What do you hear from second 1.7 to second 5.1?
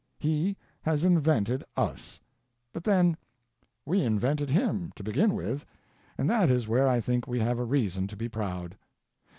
us, but then we invented him, to